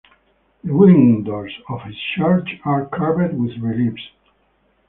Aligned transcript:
The 0.63 0.73
wooden 0.73 1.21
doors 1.23 1.53
of 1.69 1.81
this 1.85 1.95
church 2.17 2.57
are 2.65 2.87
carved 2.87 3.35
with 3.35 3.55
reliefs. 3.59 4.01